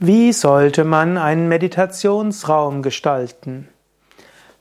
Wie 0.00 0.32
sollte 0.32 0.84
man 0.84 1.18
einen 1.18 1.48
Meditationsraum 1.48 2.82
gestalten? 2.82 3.66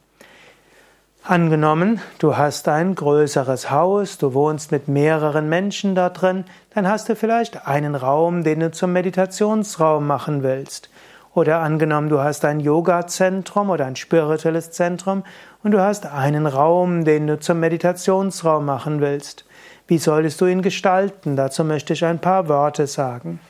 Angenommen, 1.22 2.00
du 2.18 2.38
hast 2.38 2.68
ein 2.68 2.94
größeres 2.94 3.70
Haus, 3.70 4.16
du 4.16 4.32
wohnst 4.32 4.72
mit 4.72 4.88
mehreren 4.88 5.50
Menschen 5.50 5.94
da 5.94 6.08
drin, 6.08 6.46
dann 6.74 6.88
hast 6.88 7.10
du 7.10 7.14
vielleicht 7.14 7.66
einen 7.66 7.94
Raum, 7.94 8.42
den 8.42 8.60
du 8.60 8.70
zum 8.70 8.94
Meditationsraum 8.94 10.06
machen 10.06 10.42
willst. 10.42 10.88
Oder 11.34 11.60
angenommen, 11.60 12.10
du 12.10 12.20
hast 12.20 12.44
ein 12.44 12.60
Yoga-Zentrum 12.60 13.70
oder 13.70 13.86
ein 13.86 13.96
spirituelles 13.96 14.70
Zentrum 14.70 15.24
und 15.62 15.72
du 15.72 15.80
hast 15.80 16.04
einen 16.04 16.46
Raum, 16.46 17.06
den 17.06 17.26
du 17.26 17.40
zum 17.40 17.58
Meditationsraum 17.58 18.66
machen 18.66 19.00
willst. 19.00 19.46
Wie 19.86 19.96
solltest 19.96 20.40
du 20.42 20.46
ihn 20.46 20.60
gestalten? 20.60 21.34
Dazu 21.36 21.64
möchte 21.64 21.94
ich 21.94 22.04
ein 22.04 22.18
paar 22.18 22.48
Worte 22.48 22.86
sagen. 22.86 23.40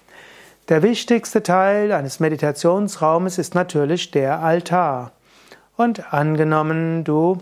Der 0.68 0.84
wichtigste 0.84 1.42
Teil 1.42 1.90
eines 1.90 2.20
Meditationsraumes 2.20 3.38
ist 3.38 3.56
natürlich 3.56 4.12
der 4.12 4.38
Altar. 4.38 5.10
Und 5.76 6.14
angenommen, 6.14 7.02
du 7.02 7.38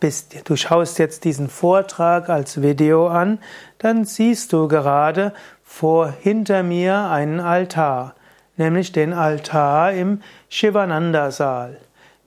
bist, 0.00 0.48
du 0.48 0.56
schaust 0.56 0.98
jetzt 0.98 1.24
diesen 1.24 1.50
Vortrag 1.50 2.30
als 2.30 2.62
Video 2.62 3.08
an, 3.08 3.38
dann 3.78 4.06
siehst 4.06 4.54
du 4.54 4.66
gerade 4.66 5.34
vor 5.62 6.10
hinter 6.22 6.62
mir 6.62 7.10
einen 7.10 7.38
Altar 7.38 8.14
nämlich 8.56 8.92
den 8.92 9.12
Altar 9.12 9.92
im 9.92 10.20
Shivananda-Saal. 10.48 11.78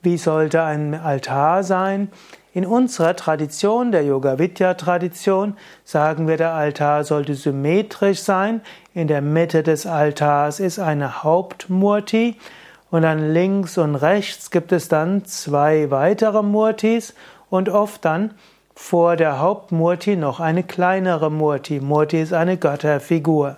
Wie 0.01 0.17
sollte 0.17 0.63
ein 0.63 0.93
Altar 0.93 1.63
sein? 1.63 2.09
In 2.53 2.65
unserer 2.65 3.15
Tradition, 3.15 3.91
der 3.91 4.05
Yoga-Vidya-Tradition, 4.05 5.57
sagen 5.83 6.27
wir, 6.27 6.37
der 6.37 6.53
Altar 6.53 7.03
sollte 7.03 7.35
symmetrisch 7.35 8.21
sein. 8.21 8.61
In 8.93 9.07
der 9.07 9.21
Mitte 9.21 9.61
des 9.61 9.85
Altars 9.85 10.61
ist 10.61 10.79
eine 10.79 11.23
Hauptmurti 11.23 12.37
und 12.91 13.01
dann 13.01 13.33
links 13.33 13.77
und 13.77 13.95
rechts 13.95 14.51
gibt 14.51 14.71
es 14.71 14.87
dann 14.87 15.25
zwei 15.25 15.91
weitere 15.91 16.43
Murtis 16.43 17.13
und 17.49 17.67
oft 17.67 18.05
dann 18.05 18.35
vor 18.73 19.17
der 19.17 19.39
Hauptmurti 19.39 20.15
noch 20.15 20.39
eine 20.39 20.63
kleinere 20.63 21.29
Murti. 21.29 21.81
Murti 21.81 22.21
ist 22.21 22.31
eine 22.31 22.57
Götterfigur. 22.57 23.57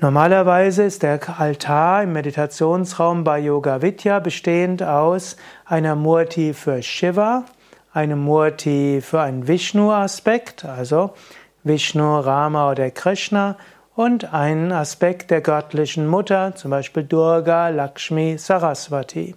Normalerweise 0.00 0.82
ist 0.82 1.04
der 1.04 1.20
Altar 1.38 2.02
im 2.02 2.12
Meditationsraum 2.12 3.22
bei 3.22 3.38
Yoga 3.38 3.80
Vidya 3.80 4.18
bestehend 4.18 4.82
aus 4.82 5.36
einer 5.64 5.94
Murti 5.94 6.52
für 6.52 6.82
Shiva, 6.82 7.44
einem 7.92 8.18
Murti 8.18 9.00
für 9.00 9.20
einen 9.20 9.46
Vishnu-Aspekt, 9.46 10.64
also 10.64 11.14
Vishnu, 11.62 12.18
Rama 12.18 12.72
oder 12.72 12.90
Krishna, 12.90 13.56
und 13.94 14.34
einen 14.34 14.72
Aspekt 14.72 15.30
der 15.30 15.40
göttlichen 15.40 16.08
Mutter, 16.08 16.56
zum 16.56 16.72
Beispiel 16.72 17.04
Durga, 17.04 17.68
Lakshmi, 17.68 18.36
Saraswati. 18.36 19.36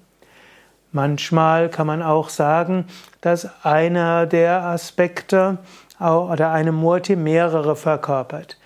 Manchmal 0.91 1.69
kann 1.69 1.85
man 1.85 2.02
auch 2.02 2.30
sagen, 2.30 2.88
dass 3.22 3.47
einer 3.63 4.25
der 4.25 4.63
Aspekte 4.63 5.59
oder 6.00 6.52
eine 6.52 6.72
Murti 6.72 7.16
mehrere 7.16 7.75
verkörpert. 7.75 8.58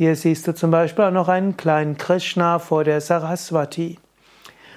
Hier 0.00 0.16
siehst 0.16 0.48
du 0.48 0.54
zum 0.54 0.70
Beispiel 0.70 1.04
auch 1.04 1.10
noch 1.10 1.28
einen 1.28 1.58
kleinen 1.58 1.98
Krishna 1.98 2.58
vor 2.58 2.84
der 2.84 3.02
Saraswati. 3.02 3.98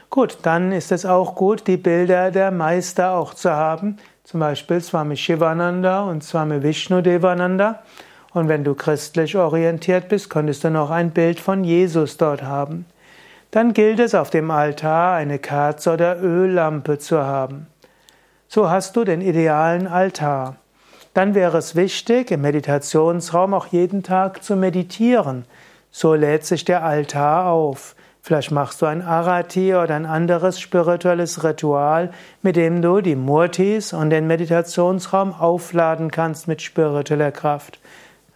Gut, 0.10 0.40
dann 0.42 0.74
ist 0.74 0.92
es 0.92 1.06
auch 1.06 1.36
gut, 1.36 1.66
die 1.66 1.78
Bilder 1.78 2.30
der 2.30 2.52
Meister 2.52 3.14
auch 3.14 3.34
zu 3.34 3.50
haben, 3.50 3.96
zum 4.26 4.42
Beispiel 4.42 4.82
Swami 4.82 5.16
Shivananda 5.16 6.02
und 6.02 6.26
Swami 6.26 6.62
Vishnu 6.62 7.00
Devananda. 7.00 7.84
Und 8.34 8.50
wenn 8.50 8.66
du 8.66 8.76
christlich 8.76 9.38
orientiert 9.38 10.10
bist, 10.10 10.30
könntest 10.30 10.66
du 10.66 10.70
noch 10.70 10.90
ein 10.90 11.12
Bild 11.12 11.40
von 11.40 11.64
Jesus 11.64 12.18
dort 12.18 12.44
haben. 12.44 12.86
Dann 13.52 13.72
gilt 13.72 14.02
es 14.02 14.16
auf 14.16 14.30
dem 14.30 14.52
Altar 14.52 15.16
eine 15.16 15.40
Kerze 15.40 15.94
oder 15.94 16.22
Öllampe 16.22 17.00
zu 17.00 17.24
haben. 17.24 17.68
So 18.50 18.70
hast 18.70 18.98
du 18.98 19.06
den 19.06 19.22
idealen 19.22 19.88
Altar 19.88 20.58
dann 21.14 21.36
wäre 21.36 21.58
es 21.58 21.76
wichtig, 21.76 22.32
im 22.32 22.42
Meditationsraum 22.42 23.54
auch 23.54 23.68
jeden 23.68 24.04
Tag 24.04 24.44
zu 24.44 24.56
meditieren. 24.56 25.46
So 25.92 26.16
lädt 26.16 26.46
sich 26.46 26.66
der 26.66 26.84
Altar 26.84 27.52
auf. 27.52 27.96
Vielleicht 28.22 28.52
machst 28.52 28.82
du 28.82 28.86
ein 28.86 29.02
Arati 29.02 29.76
oder 29.76 29.96
ein 29.96 30.06
anderes 30.06 30.60
spirituelles 30.60 31.44
Ritual, 31.44 32.12
mit 32.42 32.56
dem 32.56 32.82
du 32.82 33.02
die 33.02 33.18
Murtis 33.18 33.92
und 33.92 34.10
den 34.10 34.28
Meditationsraum 34.28 35.34
aufladen 35.34 36.10
kannst 36.10 36.48
mit 36.48 36.62
spiritueller 36.62 37.32
Kraft. 37.32 37.80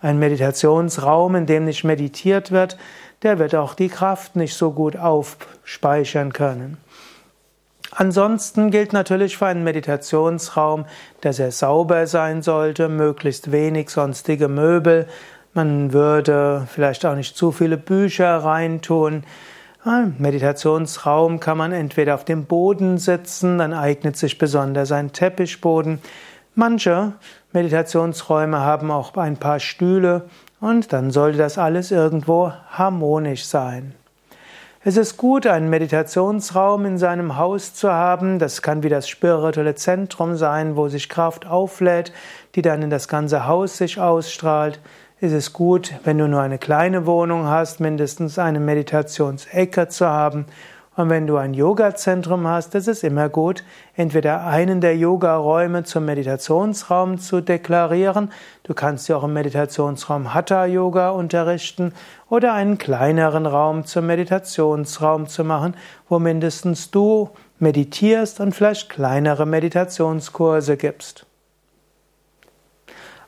Ein 0.02 0.20
Meditationsraum, 0.20 1.36
in 1.36 1.46
dem 1.46 1.66
nicht 1.66 1.84
meditiert 1.84 2.52
wird, 2.52 2.78
der 3.24 3.40
wird 3.40 3.56
auch 3.56 3.74
die 3.74 3.90
Kraft 3.90 4.36
nicht 4.36 4.56
so 4.56 4.72
gut 4.72 4.98
aufspeichern 4.98 6.34
können. 6.34 6.78
Ansonsten 7.92 8.70
gilt 8.70 8.94
natürlich 8.94 9.38
für 9.38 9.48
einen 9.48 9.64
Meditationsraum, 9.64 10.86
dass 11.22 11.40
er 11.40 11.52
sauber 11.52 12.08
sein 12.08 12.42
sollte, 12.42 12.90
möglichst 12.90 13.52
wenig 13.52 13.90
sonstige 13.90 14.48
Möbel. 14.48 15.08
Man 15.54 15.94
würde 15.94 16.68
vielleicht 16.70 17.06
auch 17.06 17.16
nicht 17.16 17.36
zu 17.36 17.52
viele 17.52 17.78
Bücher 17.78 18.38
reintun. 18.38 19.24
Im 19.86 20.16
Meditationsraum 20.18 21.40
kann 21.40 21.58
man 21.58 21.72
entweder 21.72 22.16
auf 22.16 22.26
dem 22.26 22.46
Boden 22.46 22.98
sitzen, 22.98 23.58
dann 23.58 23.74
eignet 23.74 24.18
sich 24.18 24.38
besonders 24.38 24.92
ein 24.92 25.14
Teppichboden. 25.14 26.00
Manche 26.56 27.14
Meditationsräume 27.54 28.60
haben 28.60 28.92
auch 28.92 29.16
ein 29.16 29.38
paar 29.38 29.60
Stühle 29.60 30.24
und 30.60 30.92
dann 30.92 31.12
sollte 31.12 31.38
das 31.38 31.58
alles 31.58 31.92
irgendwo 31.92 32.52
harmonisch 32.72 33.46
sein. 33.46 33.94
Es 34.88 34.96
ist 34.96 35.18
gut, 35.18 35.46
einen 35.46 35.70
Meditationsraum 35.70 36.86
in 36.86 36.98
seinem 36.98 37.36
Haus 37.36 37.74
zu 37.74 37.92
haben. 37.92 38.40
Das 38.40 38.62
kann 38.62 38.84
wie 38.84 38.90
das 38.90 39.10
spirituelle 39.10 39.76
Zentrum 39.76 40.38
sein, 40.38 40.78
wo 40.78 40.88
sich 40.88 41.10
Kraft 41.10 41.46
auflädt, 41.46 42.14
die 42.56 42.62
dann 42.62 42.82
in 42.82 42.90
das 42.90 43.10
ganze 43.10 43.48
Haus 43.48 43.78
sich 43.78 44.00
ausstrahlt. 44.00 44.80
Es 45.20 45.34
ist 45.34 45.52
gut, 45.52 45.94
wenn 46.06 46.18
du 46.18 46.30
nur 46.30 46.40
eine 46.40 46.58
kleine 46.58 47.06
Wohnung 47.06 47.48
hast, 47.48 47.82
mindestens 47.82 48.40
eine 48.40 48.62
Meditationsecke 48.62 49.90
zu 49.90 50.08
haben 50.08 50.46
und 50.98 51.12
wenn 51.12 51.28
du 51.28 51.38
ein 51.38 51.54
Yoga-Zentrum 51.54 52.48
hast, 52.48 52.74
ist 52.74 52.88
es 52.88 53.04
immer 53.04 53.30
gut, 53.30 53.64
entweder 53.96 54.48
einen 54.48 54.82
der 54.82 54.98
Yoga-Räume 54.98 55.84
zum 55.84 56.06
Meditationsraum 56.06 57.20
zu 57.20 57.40
deklarieren. 57.40 58.32
Du 58.64 58.74
kannst 58.74 59.08
ja 59.08 59.18
auch 59.18 59.24
im 59.26 59.34
Meditationsraum 59.34 60.34
Hatha-Yoga 60.34 61.12
unterrichten 61.12 61.94
oder 62.32 62.54
einen 62.54 62.80
kleineren 62.80 63.46
Raum 63.46 63.86
zum 63.86 64.08
Meditationsraum 64.08 65.28
zu 65.28 65.44
machen, 65.44 65.76
wo 66.10 66.18
mindestens 66.18 66.90
du 66.90 67.30
meditierst 67.60 68.40
und 68.40 68.56
vielleicht 68.56 68.90
kleinere 68.90 69.46
Meditationskurse 69.46 70.78
gibst. 70.78 71.27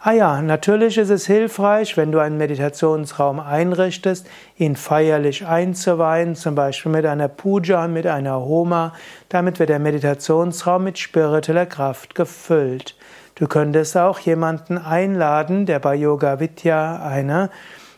Ah 0.02 0.14
ja, 0.14 0.42
natürlich 0.42 0.98
ist 0.98 1.10
es 1.10 1.28
hilfreich, 1.28 1.98
wenn 1.98 2.14
du 2.14 2.20
einen 2.20 2.38
Meditationsraum 2.38 3.42
einrichtest, 3.42 4.26
ihn 4.56 4.78
feierlich 4.78 5.46
einzuweihen, 5.46 6.36
zum 6.36 6.56
Beispiel 6.56 6.90
mit 6.90 7.06
einer 7.06 7.28
Puja, 7.28 7.86
mit 7.90 8.08
einer 8.08 8.40
Homa. 8.40 8.94
Damit 9.28 9.60
wird 9.60 9.68
der 9.68 9.80
Meditationsraum 9.80 10.86
mit 10.86 11.00
spiritueller 11.00 11.66
Kraft 11.66 12.16
gefüllt. 12.16 12.96
Du 13.36 13.48
könntest 13.48 13.98
auch 13.98 14.20
jemanden 14.20 14.78
einladen, 14.78 15.66
der 15.66 15.80
bei 15.80 15.96
Yoga 15.96 16.40
Vidya 16.40 17.06
eine 17.06 17.50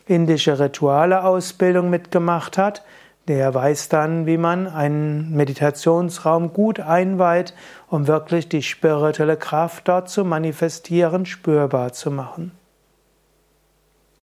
indische 0.08 0.60
Rituale-Ausbildung 0.60 1.92
mitgemacht 1.92 2.58
hat, 2.58 2.82
der 3.32 3.54
weiß 3.54 3.88
dann, 3.88 4.26
wie 4.26 4.38
man 4.38 4.68
einen 4.68 5.32
Meditationsraum 5.32 6.52
gut 6.52 6.82
einweiht, 6.82 7.54
um 7.88 8.06
wirklich 8.08 8.50
die 8.50 8.62
spirituelle 8.62 9.38
Kraft 9.38 9.88
dort 9.88 10.10
zu 10.10 10.26
manifestieren, 10.26 11.26
spürbar 11.26 11.94
zu 11.94 12.12
machen. 12.12 12.52